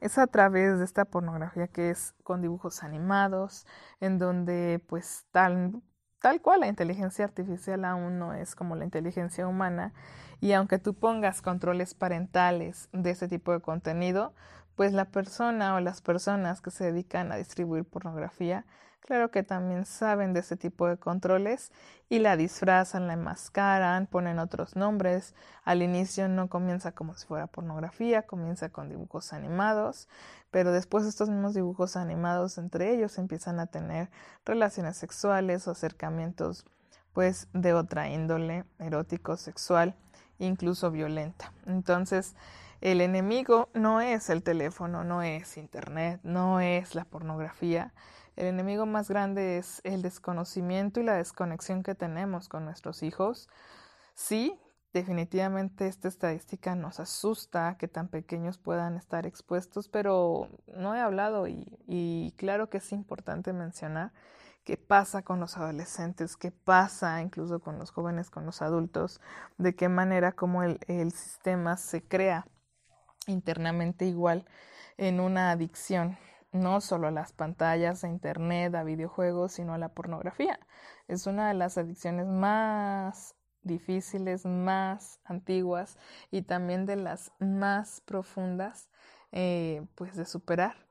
es 0.00 0.18
a 0.18 0.26
través 0.26 0.78
de 0.78 0.84
esta 0.84 1.04
pornografía 1.04 1.68
que 1.68 1.90
es 1.90 2.14
con 2.22 2.42
dibujos 2.42 2.82
animados, 2.82 3.66
en 4.00 4.18
donde 4.18 4.82
pues 4.88 5.26
tal, 5.32 5.82
tal 6.26 6.40
cual 6.40 6.58
la 6.58 6.66
inteligencia 6.66 7.24
artificial 7.24 7.84
aún 7.84 8.18
no 8.18 8.34
es 8.34 8.56
como 8.56 8.74
la 8.74 8.84
inteligencia 8.84 9.46
humana 9.46 9.92
y 10.40 10.54
aunque 10.54 10.80
tú 10.80 10.92
pongas 10.92 11.40
controles 11.40 11.94
parentales 11.94 12.88
de 12.92 13.10
ese 13.10 13.28
tipo 13.28 13.52
de 13.52 13.60
contenido, 13.60 14.34
pues 14.74 14.92
la 14.92 15.04
persona 15.04 15.76
o 15.76 15.80
las 15.80 16.02
personas 16.02 16.60
que 16.60 16.72
se 16.72 16.86
dedican 16.86 17.30
a 17.30 17.36
distribuir 17.36 17.84
pornografía, 17.84 18.66
claro 19.06 19.30
que 19.30 19.42
también 19.42 19.86
saben 19.86 20.34
de 20.34 20.40
ese 20.40 20.56
tipo 20.56 20.86
de 20.88 20.98
controles 20.98 21.72
y 22.08 22.18
la 22.18 22.36
disfrazan, 22.36 23.06
la 23.06 23.14
enmascaran, 23.14 24.06
ponen 24.06 24.38
otros 24.38 24.76
nombres. 24.76 25.34
Al 25.64 25.82
inicio 25.82 26.28
no 26.28 26.48
comienza 26.48 26.92
como 26.92 27.14
si 27.14 27.26
fuera 27.26 27.46
pornografía, 27.46 28.22
comienza 28.22 28.68
con 28.68 28.88
dibujos 28.88 29.32
animados, 29.32 30.08
pero 30.50 30.72
después 30.72 31.06
estos 31.06 31.30
mismos 31.30 31.54
dibujos 31.54 31.96
animados 31.96 32.58
entre 32.58 32.92
ellos 32.92 33.16
empiezan 33.18 33.60
a 33.60 33.66
tener 33.66 34.10
relaciones 34.44 34.96
sexuales 34.96 35.66
o 35.66 35.70
acercamientos 35.70 36.66
pues 37.12 37.48
de 37.54 37.72
otra 37.72 38.10
índole, 38.10 38.64
erótico, 38.78 39.38
sexual 39.38 39.94
incluso 40.38 40.90
violenta. 40.90 41.52
Entonces, 41.66 42.34
el 42.80 43.00
enemigo 43.00 43.68
no 43.74 44.00
es 44.00 44.28
el 44.30 44.42
teléfono, 44.42 45.04
no 45.04 45.22
es 45.22 45.56
Internet, 45.56 46.20
no 46.22 46.60
es 46.60 46.94
la 46.94 47.04
pornografía. 47.04 47.92
El 48.36 48.46
enemigo 48.46 48.84
más 48.84 49.08
grande 49.08 49.56
es 49.56 49.80
el 49.84 50.02
desconocimiento 50.02 51.00
y 51.00 51.04
la 51.04 51.16
desconexión 51.16 51.82
que 51.82 51.94
tenemos 51.94 52.48
con 52.48 52.66
nuestros 52.66 53.02
hijos. 53.02 53.48
Sí, 54.14 54.60
definitivamente 54.92 55.88
esta 55.88 56.08
estadística 56.08 56.74
nos 56.74 57.00
asusta 57.00 57.76
que 57.78 57.88
tan 57.88 58.08
pequeños 58.08 58.58
puedan 58.58 58.96
estar 58.96 59.26
expuestos, 59.26 59.88
pero 59.88 60.48
no 60.66 60.94
he 60.94 61.00
hablado 61.00 61.48
y, 61.48 61.78
y 61.86 62.34
claro 62.36 62.68
que 62.68 62.78
es 62.78 62.92
importante 62.92 63.54
mencionar 63.54 64.12
qué 64.64 64.76
pasa 64.76 65.22
con 65.22 65.40
los 65.40 65.56
adolescentes, 65.56 66.36
qué 66.36 66.50
pasa 66.50 67.22
incluso 67.22 67.60
con 67.60 67.78
los 67.78 67.90
jóvenes, 67.90 68.30
con 68.30 68.44
los 68.44 68.60
adultos, 68.60 69.20
de 69.58 69.74
qué 69.74 69.88
manera 69.88 70.32
como 70.32 70.62
el, 70.62 70.78
el 70.88 71.12
sistema 71.12 71.76
se 71.76 72.02
crea 72.02 72.46
internamente 73.26 74.04
igual 74.06 74.44
en 74.98 75.20
una 75.20 75.52
adicción, 75.52 76.18
no 76.56 76.80
solo 76.80 77.08
a 77.08 77.10
las 77.10 77.32
pantallas, 77.32 78.04
a 78.04 78.08
internet, 78.08 78.74
a 78.74 78.84
videojuegos, 78.84 79.52
sino 79.52 79.74
a 79.74 79.78
la 79.78 79.90
pornografía. 79.90 80.58
Es 81.08 81.26
una 81.26 81.48
de 81.48 81.54
las 81.54 81.78
adicciones 81.78 82.26
más 82.26 83.34
difíciles, 83.62 84.46
más 84.46 85.20
antiguas 85.24 85.98
y 86.30 86.42
también 86.42 86.86
de 86.86 86.96
las 86.96 87.32
más 87.38 88.00
profundas 88.00 88.88
eh, 89.32 89.84
pues 89.96 90.16
de 90.16 90.24
superar 90.24 90.86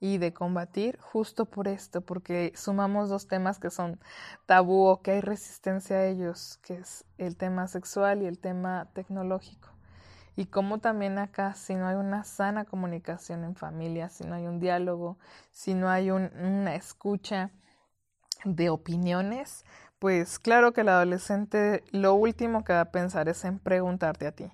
y 0.00 0.18
de 0.18 0.32
combatir 0.32 0.98
justo 1.00 1.44
por 1.44 1.68
esto, 1.68 2.00
porque 2.00 2.52
sumamos 2.56 3.10
dos 3.10 3.26
temas 3.28 3.58
que 3.58 3.70
son 3.70 4.00
tabú 4.46 4.86
o 4.86 5.02
que 5.02 5.12
hay 5.12 5.20
resistencia 5.20 5.96
a 5.96 6.06
ellos, 6.06 6.58
que 6.62 6.74
es 6.74 7.04
el 7.18 7.36
tema 7.36 7.66
sexual 7.68 8.22
y 8.22 8.26
el 8.26 8.38
tema 8.38 8.88
tecnológico. 8.94 9.68
Y 10.36 10.46
cómo 10.46 10.78
también 10.78 11.18
acá 11.18 11.54
si 11.54 11.74
no 11.74 11.86
hay 11.86 11.96
una 11.96 12.24
sana 12.24 12.64
comunicación 12.64 13.44
en 13.44 13.56
familia, 13.56 14.08
si 14.08 14.24
no 14.24 14.34
hay 14.34 14.46
un 14.46 14.60
diálogo, 14.60 15.18
si 15.52 15.74
no 15.74 15.88
hay 15.88 16.10
una 16.10 16.74
escucha 16.74 17.50
de 18.44 18.70
opiniones, 18.70 19.64
pues 19.98 20.38
claro 20.38 20.72
que 20.72 20.80
el 20.80 20.88
adolescente 20.88 21.84
lo 21.90 22.14
último 22.14 22.64
que 22.64 22.72
va 22.72 22.80
a 22.80 22.90
pensar 22.90 23.28
es 23.28 23.44
en 23.44 23.58
preguntarte 23.58 24.26
a 24.26 24.32
ti. 24.32 24.50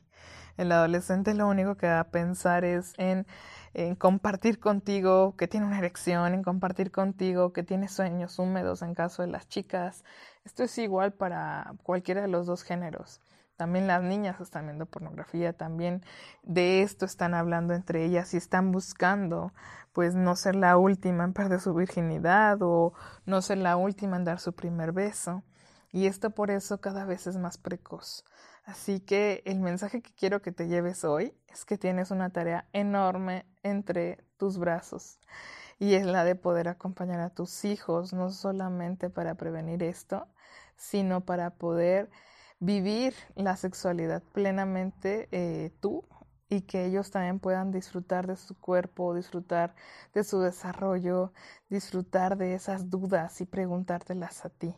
El 0.57 0.73
adolescente 0.73 1.35
lo 1.35 1.49
único 1.49 1.77
que 1.77 1.87
va 1.87 2.01
a 2.01 2.11
pensar 2.11 2.65
es 2.65 2.95
en, 2.97 3.27
en, 3.75 3.95
compartir 3.95 4.59
contigo 4.59 5.37
que 5.37 5.47
tiene 5.47 5.67
una 5.67 5.79
erección, 5.79 6.35
en 6.35 6.43
compartir 6.43 6.91
contigo 6.91 7.53
que 7.53 7.63
tiene 7.63 7.89
sueños 7.89 8.39
húmedos 8.39 8.83
en 8.83 8.95
caso 8.95 9.23
de 9.23 9.29
las 9.29 9.49
chicas. 9.49 10.03
Esto 10.45 10.65
es 10.65 10.77
igual 10.79 11.13
para 11.13 11.75
cualquiera 11.83 12.23
de 12.23 12.29
los 12.29 12.47
dos 12.47 12.63
géneros. 12.63 13.21
También 13.57 13.87
las 13.87 14.03
niñas 14.03 14.41
están 14.41 14.67
viendo 14.67 14.87
pornografía, 14.87 15.53
también 15.53 16.03
de 16.43 16.83
esto 16.83 17.07
están 17.07 17.35
hablando 17.35 17.75
entre 17.75 18.05
ellas 18.05 18.35
y 18.35 18.37
están 18.37 18.71
buscando 18.71 19.53
pues 19.93 20.15
no 20.15 20.37
ser 20.37 20.57
la 20.57 20.77
última 20.77 21.25
en 21.25 21.33
perder 21.33 21.61
su 21.61 21.73
virginidad 21.75 22.59
o 22.61 22.93
no 23.25 23.41
ser 23.41 23.59
la 23.59 23.77
última 23.77 24.17
en 24.17 24.25
dar 24.25 24.41
su 24.41 24.55
primer 24.55 24.93
beso. 24.93 25.43
Y 25.91 26.07
esto 26.07 26.31
por 26.31 26.51
eso 26.51 26.81
cada 26.81 27.07
vez 27.07 27.27
es 27.27 27.39
más 27.39 27.57
precoz. 27.57 28.25
Así 28.65 29.01
que 29.01 29.43
el 29.47 29.61
mensaje 29.61 30.03
que 30.03 30.13
quiero 30.13 30.43
que 30.43 30.53
te 30.53 30.69
lleves 30.69 31.05
hoy 31.05 31.33
es 31.49 31.65
que 31.65 31.79
tienes 31.79 32.11
una 32.11 32.31
tarea 32.31 32.67
enorme 32.73 33.47
entre 33.63 34.19
tus 34.37 34.59
brazos 34.59 35.19
y 35.79 35.95
es 35.95 36.07
la 36.07 36.25
de 36.25 36.35
poder 36.35 36.69
acompañar 36.69 37.21
a 37.21 37.31
tus 37.31 37.65
hijos, 37.65 38.13
no 38.13 38.31
solamente 38.31 39.11
para 39.11 39.35
prevenir 39.35 39.83
esto, 39.83 40.27
sino 40.77 41.23
para 41.23 41.51
poder 41.51 42.11
vivir 42.59 43.15
la 43.35 43.57
sexualidad 43.57 44.23
plenamente 44.33 45.29
eh, 45.33 45.73
tú 45.81 46.05
y 46.49 46.63
que 46.63 46.85
ellos 46.87 47.11
también 47.11 47.41
puedan 47.41 47.73
disfrutar 47.73 48.27
de 48.27 48.37
su 48.37 48.59
cuerpo, 48.59 49.15
disfrutar 49.15 49.75
de 50.15 50.25
su 50.25 50.41
desarrollo, 50.41 51.33
disfrutar 51.69 52.37
de 52.37 52.55
esas 52.55 52.89
dudas 52.91 53.41
y 53.41 53.47
preguntártelas 53.47 54.45
a 54.45 54.51
ti. 54.51 54.75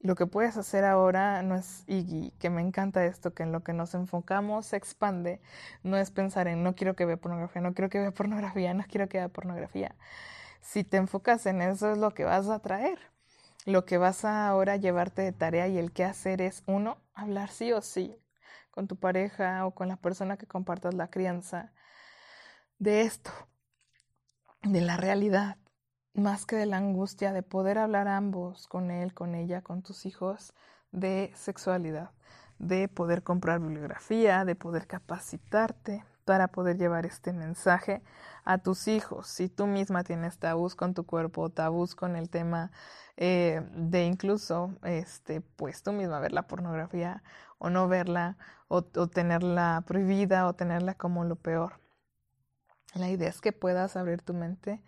Lo 0.00 0.14
que 0.14 0.26
puedes 0.26 0.56
hacer 0.56 0.84
ahora 0.84 1.42
no 1.42 1.56
es, 1.56 1.84
y 1.86 2.30
que 2.32 2.50
me 2.50 2.60
encanta 2.60 3.04
esto, 3.06 3.34
que 3.34 3.42
en 3.42 3.52
lo 3.52 3.64
que 3.64 3.72
nos 3.72 3.94
enfocamos 3.94 4.66
se 4.66 4.76
expande, 4.76 5.40
no 5.82 5.96
es 5.96 6.10
pensar 6.10 6.46
en 6.48 6.62
no 6.62 6.74
quiero 6.74 6.94
que 6.94 7.06
vea 7.06 7.16
pornografía, 7.16 7.62
no 7.62 7.74
quiero 7.74 7.88
que 7.88 7.98
vea 8.00 8.10
pornografía, 8.12 8.74
no 8.74 8.84
quiero 8.88 9.08
que 9.08 9.18
vea 9.18 9.28
pornografía. 9.28 9.96
Si 10.60 10.84
te 10.84 10.98
enfocas 10.98 11.46
en 11.46 11.62
eso 11.62 11.92
es 11.92 11.98
lo 11.98 12.12
que 12.14 12.24
vas 12.24 12.48
a 12.48 12.60
traer 12.60 12.98
lo 13.66 13.84
que 13.84 13.98
vas 13.98 14.24
a 14.24 14.48
ahora 14.48 14.76
llevarte 14.76 15.22
de 15.22 15.32
tarea 15.32 15.68
y 15.68 15.76
el 15.76 15.92
que 15.92 16.04
hacer 16.04 16.40
es, 16.40 16.62
uno, 16.66 16.98
hablar 17.14 17.50
sí 17.50 17.72
o 17.72 17.82
sí 17.82 18.16
con 18.70 18.86
tu 18.86 18.96
pareja 18.96 19.66
o 19.66 19.72
con 19.72 19.88
la 19.88 19.96
persona 19.96 20.36
que 20.36 20.46
compartas 20.46 20.94
la 20.94 21.08
crianza 21.08 21.72
de 22.78 23.02
esto, 23.02 23.30
de 24.62 24.80
la 24.80 24.96
realidad, 24.96 25.56
más 26.14 26.46
que 26.46 26.56
de 26.56 26.66
la 26.66 26.76
angustia 26.76 27.32
de 27.32 27.42
poder 27.42 27.78
hablar 27.78 28.06
ambos 28.06 28.68
con 28.68 28.90
él, 28.90 29.14
con 29.14 29.34
ella, 29.34 29.62
con 29.62 29.82
tus 29.82 30.06
hijos 30.06 30.54
de 30.92 31.32
sexualidad, 31.34 32.12
de 32.58 32.86
poder 32.88 33.22
comprar 33.22 33.60
bibliografía, 33.60 34.44
de 34.44 34.54
poder 34.54 34.86
capacitarte 34.86 36.04
para 36.26 36.48
poder 36.48 36.76
llevar 36.76 37.06
este 37.06 37.32
mensaje 37.32 38.02
a 38.44 38.58
tus 38.58 38.88
hijos. 38.88 39.28
Si 39.28 39.48
tú 39.48 39.66
misma 39.66 40.04
tienes 40.04 40.38
tabús 40.38 40.74
con 40.74 40.92
tu 40.92 41.06
cuerpo, 41.06 41.50
tabús 41.50 41.94
con 41.94 42.16
el 42.16 42.28
tema 42.28 42.72
eh, 43.16 43.62
de 43.72 44.04
incluso, 44.04 44.76
este, 44.82 45.40
pues 45.40 45.82
tú 45.82 45.92
misma 45.92 46.20
ver 46.20 46.32
la 46.32 46.48
pornografía 46.48 47.22
o 47.58 47.70
no 47.70 47.88
verla, 47.88 48.36
o, 48.68 48.82
tenerla 48.82 49.84
prohibida 49.86 50.48
o 50.48 50.54
tenerla 50.54 50.94
como 50.94 51.24
lo 51.24 51.36
peor. 51.36 51.80
La 52.94 53.08
idea 53.08 53.28
es 53.28 53.40
que 53.40 53.52
puedas 53.52 53.96
abrir 53.96 54.20
tu 54.22 54.34
mente 54.34 54.82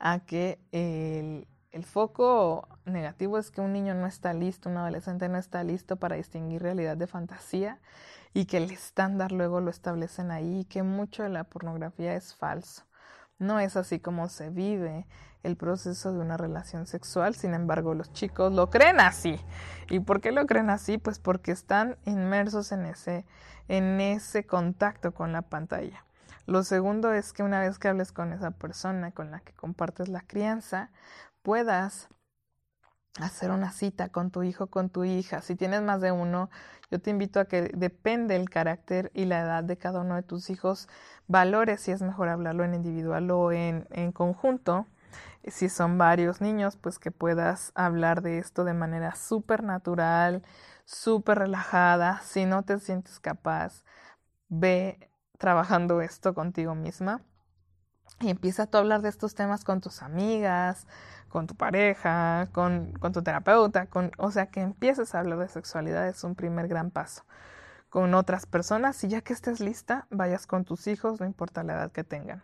a 0.00 0.20
que 0.26 0.58
el, 0.72 1.46
el 1.72 1.84
foco 1.84 2.68
negativo 2.84 3.38
es 3.38 3.50
que 3.50 3.60
un 3.60 3.72
niño 3.72 3.94
no 3.94 4.06
está 4.06 4.32
listo, 4.32 4.68
un 4.68 4.76
adolescente 4.76 5.28
no 5.28 5.38
está 5.38 5.62
listo 5.62 5.96
para 5.96 6.16
distinguir 6.16 6.62
realidad 6.62 6.96
de 6.96 7.06
fantasía 7.06 7.78
y 8.32 8.46
que 8.46 8.56
el 8.56 8.70
estándar 8.70 9.32
luego 9.32 9.60
lo 9.60 9.70
establecen 9.70 10.30
ahí 10.30 10.60
y 10.60 10.64
que 10.64 10.82
mucho 10.82 11.22
de 11.22 11.28
la 11.28 11.44
pornografía 11.44 12.14
es 12.14 12.34
falso. 12.34 12.82
No 13.38 13.58
es 13.60 13.76
así 13.76 14.00
como 14.00 14.28
se 14.28 14.50
vive 14.50 15.06
el 15.42 15.56
proceso 15.56 16.12
de 16.12 16.18
una 16.18 16.36
relación 16.36 16.86
sexual, 16.86 17.34
sin 17.34 17.54
embargo 17.54 17.94
los 17.94 18.12
chicos 18.12 18.52
lo 18.52 18.68
creen 18.68 19.00
así. 19.00 19.40
¿Y 19.88 20.00
por 20.00 20.20
qué 20.20 20.32
lo 20.32 20.46
creen 20.46 20.70
así? 20.70 20.98
Pues 20.98 21.18
porque 21.18 21.52
están 21.52 21.96
inmersos 22.04 22.72
en 22.72 22.84
ese, 22.84 23.24
en 23.68 24.00
ese 24.00 24.44
contacto 24.44 25.14
con 25.14 25.32
la 25.32 25.42
pantalla. 25.42 26.04
Lo 26.46 26.64
segundo 26.64 27.12
es 27.12 27.32
que 27.32 27.42
una 27.42 27.60
vez 27.60 27.78
que 27.78 27.88
hables 27.88 28.12
con 28.12 28.32
esa 28.32 28.50
persona 28.50 29.12
con 29.12 29.30
la 29.30 29.40
que 29.40 29.52
compartes 29.52 30.08
la 30.08 30.20
crianza, 30.20 30.90
puedas 31.42 32.08
hacer 33.18 33.50
una 33.50 33.72
cita 33.72 34.08
con 34.08 34.30
tu 34.30 34.42
hijo, 34.42 34.68
con 34.68 34.88
tu 34.88 35.04
hija. 35.04 35.42
Si 35.42 35.56
tienes 35.56 35.82
más 35.82 36.00
de 36.00 36.12
uno, 36.12 36.50
yo 36.90 37.00
te 37.00 37.10
invito 37.10 37.40
a 37.40 37.46
que 37.46 37.62
depende 37.74 38.36
el 38.36 38.48
carácter 38.50 39.10
y 39.14 39.24
la 39.24 39.40
edad 39.40 39.64
de 39.64 39.76
cada 39.76 40.00
uno 40.00 40.14
de 40.14 40.22
tus 40.22 40.50
hijos, 40.50 40.88
valores 41.26 41.80
si 41.80 41.92
es 41.92 42.02
mejor 42.02 42.28
hablarlo 42.28 42.64
en 42.64 42.74
individual 42.74 43.30
o 43.30 43.52
en, 43.52 43.86
en 43.90 44.12
conjunto. 44.12 44.86
Si 45.46 45.68
son 45.68 45.98
varios 45.98 46.40
niños, 46.40 46.76
pues 46.76 46.98
que 46.98 47.10
puedas 47.10 47.72
hablar 47.74 48.22
de 48.22 48.38
esto 48.38 48.64
de 48.64 48.74
manera 48.74 49.14
súper 49.16 49.64
natural, 49.64 50.42
súper 50.84 51.38
relajada. 51.38 52.20
Si 52.24 52.44
no 52.44 52.62
te 52.62 52.78
sientes 52.78 53.18
capaz, 53.20 53.84
ve 54.48 55.10
trabajando 55.38 56.02
esto 56.02 56.34
contigo 56.34 56.74
misma 56.74 57.22
y 58.20 58.28
empieza 58.28 58.66
tú 58.66 58.76
a 58.76 58.80
hablar 58.80 59.00
de 59.00 59.08
estos 59.08 59.34
temas 59.34 59.64
con 59.64 59.80
tus 59.80 60.02
amigas, 60.02 60.86
con 61.30 61.46
tu 61.46 61.54
pareja, 61.54 62.48
con, 62.52 62.92
con 63.00 63.12
tu 63.12 63.22
terapeuta, 63.22 63.86
con, 63.86 64.12
o 64.18 64.30
sea, 64.30 64.46
que 64.46 64.60
empieces 64.60 65.14
a 65.14 65.20
hablar 65.20 65.38
de 65.38 65.48
sexualidad 65.48 66.06
es 66.08 66.22
un 66.24 66.34
primer 66.34 66.68
gran 66.68 66.90
paso 66.90 67.24
con 67.90 68.14
otras 68.14 68.46
personas 68.46 69.02
y 69.04 69.08
ya 69.08 69.20
que 69.20 69.32
estés 69.32 69.60
lista, 69.60 70.06
vayas 70.10 70.46
con 70.46 70.64
tus 70.64 70.86
hijos, 70.86 71.20
no 71.20 71.26
importa 71.26 71.64
la 71.64 71.74
edad 71.74 71.92
que 71.92 72.04
tengan. 72.04 72.42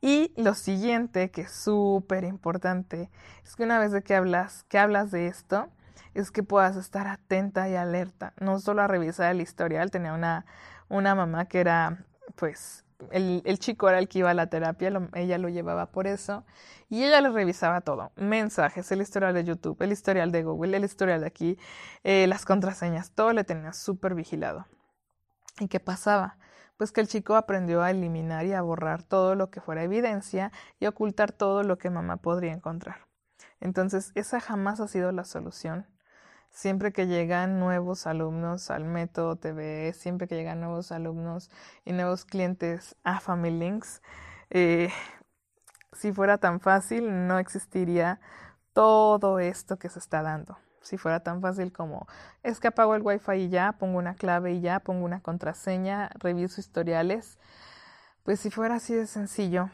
Y 0.00 0.32
lo 0.36 0.54
siguiente, 0.54 1.30
que 1.30 1.42
es 1.42 1.52
súper 1.52 2.24
importante, 2.24 3.10
es 3.44 3.54
que 3.54 3.64
una 3.64 3.78
vez 3.78 3.92
de 3.92 4.02
que 4.02 4.14
hablas, 4.14 4.64
que 4.64 4.78
hablas 4.78 5.10
de 5.10 5.26
esto, 5.26 5.68
es 6.14 6.30
que 6.30 6.42
puedas 6.42 6.76
estar 6.76 7.06
atenta 7.06 7.68
y 7.68 7.76
alerta, 7.76 8.32
no 8.40 8.58
solo 8.58 8.82
a 8.82 8.86
revisar 8.86 9.30
el 9.30 9.42
historial, 9.42 9.90
tenía 9.90 10.14
una, 10.14 10.46
una 10.88 11.14
mamá 11.14 11.44
que 11.46 11.60
era, 11.60 12.04
pues, 12.34 12.84
el, 13.10 13.58
chico 13.58 13.88
era 13.88 13.98
el 13.98 14.08
que 14.08 14.20
iba 14.20 14.30
a 14.30 14.34
la 14.34 14.48
terapia, 14.48 14.90
ella 15.14 15.38
lo 15.38 15.48
llevaba 15.48 15.86
por 15.86 16.06
eso, 16.06 16.44
y 16.88 17.04
ella 17.04 17.20
le 17.20 17.30
revisaba 17.30 17.80
todo, 17.80 18.12
mensajes, 18.16 18.90
el 18.92 19.00
historial 19.02 19.34
de 19.34 19.44
YouTube, 19.44 19.80
el 19.82 19.92
historial 19.92 20.32
de 20.32 20.42
Google, 20.42 20.76
el 20.76 20.84
historial 20.84 21.20
de 21.20 21.26
aquí, 21.26 21.58
eh, 22.04 22.26
las 22.26 22.44
contraseñas, 22.44 23.12
todo 23.12 23.32
le 23.32 23.44
tenía 23.44 23.72
súper 23.72 24.14
vigilado. 24.14 24.66
¿Y 25.60 25.68
qué 25.68 25.80
pasaba? 25.80 26.38
Pues 26.76 26.92
que 26.92 27.00
el 27.00 27.08
chico 27.08 27.34
aprendió 27.34 27.82
a 27.82 27.90
eliminar 27.90 28.46
y 28.46 28.52
a 28.52 28.62
borrar 28.62 29.02
todo 29.02 29.34
lo 29.34 29.50
que 29.50 29.60
fuera 29.60 29.82
evidencia 29.82 30.52
y 30.78 30.86
ocultar 30.86 31.32
todo 31.32 31.64
lo 31.64 31.78
que 31.78 31.90
mamá 31.90 32.18
podría 32.18 32.52
encontrar. 32.52 33.08
Entonces, 33.60 34.12
esa 34.14 34.40
jamás 34.40 34.80
ha 34.80 34.86
sido 34.86 35.10
la 35.10 35.24
solución. 35.24 35.86
Siempre 36.58 36.92
que 36.92 37.06
llegan 37.06 37.60
nuevos 37.60 38.08
alumnos 38.08 38.72
al 38.72 38.84
método 38.84 39.36
TV, 39.36 39.92
siempre 39.92 40.26
que 40.26 40.34
llegan 40.34 40.58
nuevos 40.58 40.90
alumnos 40.90 41.52
y 41.84 41.92
nuevos 41.92 42.24
clientes 42.24 42.96
a 43.04 43.20
Family 43.20 43.56
Links, 43.56 44.02
eh, 44.50 44.90
si 45.92 46.12
fuera 46.12 46.38
tan 46.38 46.58
fácil, 46.58 47.28
no 47.28 47.38
existiría 47.38 48.18
todo 48.72 49.38
esto 49.38 49.78
que 49.78 49.88
se 49.88 50.00
está 50.00 50.20
dando. 50.22 50.58
Si 50.82 50.98
fuera 50.98 51.20
tan 51.20 51.40
fácil 51.40 51.72
como 51.72 52.08
es 52.42 52.58
que 52.58 52.66
apago 52.66 52.96
el 52.96 53.02
wifi 53.02 53.34
y 53.34 53.48
ya, 53.50 53.74
pongo 53.78 53.96
una 53.96 54.16
clave 54.16 54.54
y 54.54 54.60
ya, 54.60 54.80
pongo 54.80 55.04
una 55.04 55.20
contraseña, 55.20 56.10
reviso 56.18 56.60
historiales, 56.60 57.38
pues 58.24 58.40
si 58.40 58.50
fuera 58.50 58.74
así 58.74 58.94
de 58.94 59.06
sencillo, 59.06 59.70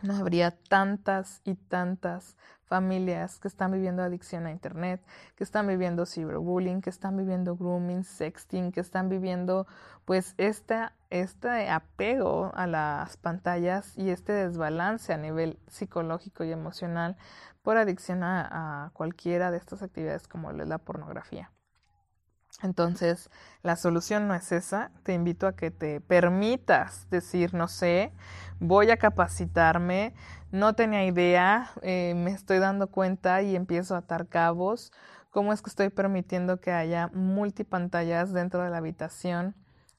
no 0.00 0.16
habría 0.16 0.52
tantas 0.52 1.42
y 1.44 1.54
tantas 1.54 2.34
familias 2.66 3.38
que 3.38 3.48
están 3.48 3.72
viviendo 3.72 4.02
adicción 4.02 4.46
a 4.46 4.50
Internet, 4.50 5.00
que 5.36 5.44
están 5.44 5.66
viviendo 5.66 6.06
ciberbullying, 6.06 6.80
que 6.80 6.90
están 6.90 7.16
viviendo 7.16 7.56
grooming, 7.56 8.04
sexting, 8.04 8.72
que 8.72 8.80
están 8.80 9.08
viviendo 9.08 9.66
pues 10.04 10.34
esta, 10.38 10.92
este 11.10 11.68
apego 11.68 12.52
a 12.54 12.66
las 12.66 13.16
pantallas 13.16 13.96
y 13.96 14.10
este 14.10 14.32
desbalance 14.32 15.12
a 15.12 15.16
nivel 15.18 15.58
psicológico 15.68 16.44
y 16.44 16.52
emocional 16.52 17.16
por 17.62 17.76
adicción 17.76 18.22
a, 18.22 18.90
cualquiera 18.92 19.50
de 19.50 19.58
estas 19.58 19.82
actividades 19.82 20.28
como 20.28 20.52
la 20.52 20.78
pornografía. 20.78 21.50
Entonces, 22.62 23.30
la 23.62 23.76
solución 23.76 24.28
no 24.28 24.34
es 24.34 24.50
esa. 24.52 24.90
Te 25.02 25.12
invito 25.12 25.46
a 25.46 25.54
que 25.54 25.70
te 25.70 26.00
permitas 26.00 27.08
decir, 27.10 27.54
no 27.54 27.68
sé, 27.68 28.12
voy 28.60 28.90
a 28.90 28.96
capacitarme, 28.96 30.14
no 30.52 30.74
tenía 30.74 31.04
idea, 31.04 31.70
eh, 31.82 32.14
me 32.16 32.30
estoy 32.30 32.58
dando 32.58 32.88
cuenta 32.88 33.42
y 33.42 33.56
empiezo 33.56 33.94
a 33.94 33.98
atar 33.98 34.28
cabos. 34.28 34.92
¿Cómo 35.30 35.52
es 35.52 35.60
que 35.60 35.70
estoy 35.70 35.90
permitiendo 35.90 36.60
que 36.60 36.72
haya 36.72 37.08
multipantallas 37.08 38.32
dentro 38.32 38.62
de 38.62 38.70
la 38.70 38.78
habitación? 38.78 39.54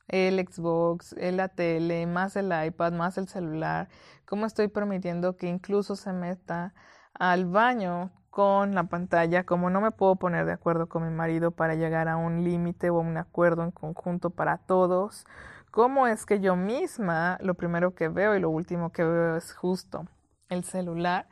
el 0.08 0.40
Xbox, 0.40 1.16
la 1.18 1.50
tele, 1.50 2.06
más 2.08 2.36
el 2.36 2.52
iPad, 2.66 2.94
más 2.94 3.18
el 3.18 3.28
celular, 3.28 3.90
cómo 4.26 4.46
estoy 4.46 4.68
permitiendo 4.70 5.36
que 5.38 5.48
incluso 5.48 5.96
se 5.96 6.14
meta 6.14 6.74
al 7.14 7.46
baño 7.46 8.12
con 8.38 8.76
la 8.76 8.84
pantalla, 8.84 9.46
como 9.46 9.72
no 9.72 9.82
me 9.82 9.90
puedo 9.90 10.16
poner 10.16 10.46
de 10.46 10.52
acuerdo 10.52 10.88
con 10.88 11.04
mi 11.04 11.10
marido 11.10 11.50
para 11.50 11.74
llegar 11.74 12.08
a 12.08 12.18
un 12.18 12.44
límite 12.44 12.92
o 12.92 13.00
un 13.00 13.18
acuerdo 13.18 13.64
en 13.64 13.72
conjunto 13.72 14.30
para 14.30 14.60
todos, 14.60 15.26
cómo 15.72 16.06
es 16.06 16.24
que 16.28 16.40
yo 16.40 16.56
misma 16.56 17.40
lo 17.42 17.56
primero 17.56 17.96
que 17.96 18.10
veo 18.10 18.36
y 18.36 18.40
lo 18.40 18.52
último 18.52 18.92
que 18.92 19.04
veo 19.04 19.38
es 19.38 19.56
justo 19.56 20.06
el 20.50 20.64
celular. 20.64 21.28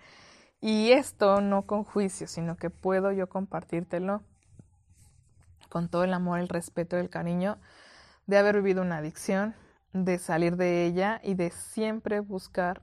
Y 0.62 0.94
esto 0.94 1.42
no 1.42 1.68
con 1.68 1.84
juicio, 1.84 2.26
sino 2.26 2.58
que 2.58 2.72
puedo 2.72 3.12
yo 3.12 3.30
compartírtelo 3.30 4.24
con 5.70 5.90
todo 5.90 6.06
el 6.06 6.14
amor, 6.16 6.40
el 6.40 6.50
respeto 6.50 6.98
el 6.98 7.12
cariño 7.12 7.60
de 8.26 8.40
haber 8.40 8.56
vivido 8.56 8.82
una 8.82 8.98
adicción, 8.98 9.54
de 9.94 10.18
salir 10.18 10.58
de 10.58 10.88
ella 10.88 11.22
y 11.24 11.36
de 11.36 11.52
siempre 11.52 12.20
buscar 12.20 12.82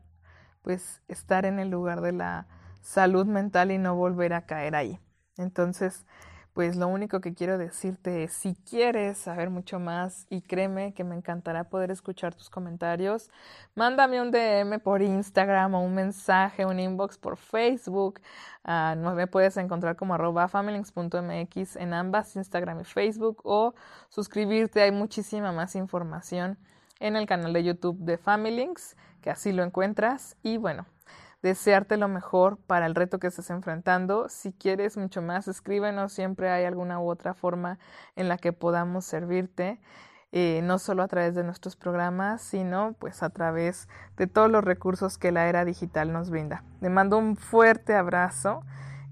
pues 0.62 1.02
estar 1.08 1.44
en 1.44 1.58
el 1.58 1.70
lugar 1.70 2.02
de 2.02 2.12
la 2.12 2.46
salud 2.82 3.26
mental 3.26 3.70
y 3.70 3.78
no 3.78 3.94
volver 3.94 4.34
a 4.34 4.44
caer 4.44 4.74
ahí. 4.74 5.00
Entonces, 5.38 6.04
pues 6.52 6.76
lo 6.76 6.86
único 6.86 7.22
que 7.22 7.32
quiero 7.32 7.56
decirte 7.56 8.24
es, 8.24 8.34
si 8.34 8.54
quieres 8.54 9.16
saber 9.16 9.48
mucho 9.48 9.80
más, 9.80 10.26
y 10.28 10.42
créeme 10.42 10.92
que 10.92 11.02
me 11.02 11.16
encantará 11.16 11.64
poder 11.64 11.90
escuchar 11.90 12.34
tus 12.34 12.50
comentarios, 12.50 13.30
mándame 13.74 14.20
un 14.20 14.30
DM 14.30 14.78
por 14.80 15.00
Instagram 15.00 15.74
o 15.74 15.80
un 15.80 15.94
mensaje, 15.94 16.66
un 16.66 16.78
inbox 16.78 17.16
por 17.16 17.38
Facebook. 17.38 18.20
Uh, 18.64 18.94
me 19.14 19.26
puedes 19.26 19.56
encontrar 19.56 19.96
como 19.96 20.14
arroba 20.14 20.50
en 20.52 21.94
ambas, 21.94 22.36
Instagram 22.36 22.80
y 22.80 22.84
Facebook, 22.84 23.40
o 23.44 23.74
suscribirte, 24.10 24.82
hay 24.82 24.92
muchísima 24.92 25.52
más 25.52 25.74
información 25.74 26.58
en 27.00 27.16
el 27.16 27.26
canal 27.26 27.54
de 27.54 27.64
YouTube 27.64 27.98
de 28.00 28.18
Familylinks, 28.18 28.96
que 29.22 29.30
así 29.30 29.52
lo 29.52 29.62
encuentras. 29.62 30.36
Y 30.42 30.58
bueno, 30.58 30.84
desearte 31.42 31.96
lo 31.96 32.08
mejor 32.08 32.58
para 32.58 32.86
el 32.86 32.94
reto 32.94 33.18
que 33.18 33.26
estés 33.26 33.50
enfrentando. 33.50 34.28
Si 34.28 34.52
quieres 34.52 34.96
mucho 34.96 35.20
más, 35.22 35.48
escríbenos. 35.48 36.12
Siempre 36.12 36.50
hay 36.50 36.64
alguna 36.64 37.00
u 37.00 37.10
otra 37.10 37.34
forma 37.34 37.78
en 38.16 38.28
la 38.28 38.38
que 38.38 38.52
podamos 38.52 39.04
servirte. 39.04 39.80
Eh, 40.34 40.62
no 40.64 40.78
solo 40.78 41.02
a 41.02 41.08
través 41.08 41.34
de 41.34 41.44
nuestros 41.44 41.76
programas, 41.76 42.40
sino 42.40 42.94
pues 42.98 43.22
a 43.22 43.28
través 43.28 43.86
de 44.16 44.26
todos 44.26 44.50
los 44.50 44.64
recursos 44.64 45.18
que 45.18 45.30
la 45.30 45.46
era 45.46 45.66
digital 45.66 46.10
nos 46.10 46.30
brinda. 46.30 46.64
Te 46.80 46.88
mando 46.88 47.18
un 47.18 47.36
fuerte 47.36 47.94
abrazo 47.94 48.62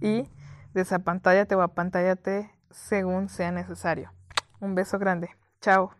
y 0.01 0.31
desapantállate 0.73 1.55
o 1.57 1.61
apantállate 1.61 2.51
según 2.71 3.29
sea 3.29 3.53
necesario. 3.53 4.13
Un 4.61 4.75
beso 4.75 4.99
grande. 4.99 5.31
Chao. 5.61 6.00